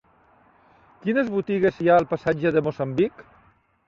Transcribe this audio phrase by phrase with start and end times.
[1.03, 3.23] Quines botigues hi ha al passatge de Moçambic?